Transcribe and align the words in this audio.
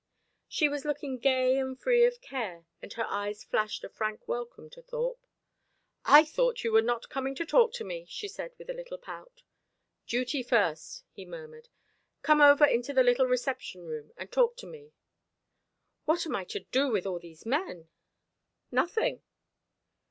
She 0.47 0.67
was 0.67 0.83
looking 0.83 1.19
gay 1.19 1.59
and 1.59 1.79
free 1.79 2.05
of 2.05 2.21
care, 2.21 2.65
and 2.81 2.91
her 2.93 3.05
eyes 3.05 3.43
flashed 3.43 3.83
a 3.83 3.89
frank 3.89 4.27
welcome 4.27 4.67
to 4.71 4.81
Thorpe. 4.81 5.27
"I 6.05 6.25
thought 6.25 6.63
you 6.63 6.71
were 6.71 6.81
not 6.81 7.09
coming 7.11 7.35
to 7.35 7.45
talk 7.45 7.71
to 7.73 7.83
me," 7.83 8.07
she 8.09 8.27
said, 8.27 8.55
with 8.57 8.67
a 8.67 8.73
little 8.73 8.97
pout. 8.97 9.43
"Duty 10.07 10.41
first," 10.41 11.03
he 11.11 11.23
murmured. 11.23 11.69
"Come 12.23 12.41
over 12.41 12.65
into 12.65 12.93
the 12.93 13.03
little 13.03 13.27
reception 13.27 13.85
room 13.85 14.11
and 14.17 14.31
talk 14.31 14.57
to 14.57 14.65
me." 14.65 14.91
"What 16.05 16.25
am 16.25 16.35
I 16.35 16.45
to 16.45 16.61
do 16.61 16.89
with 16.89 17.05
all 17.05 17.19
these 17.19 17.45
men?" 17.45 17.87
"Nothing." 18.71 19.21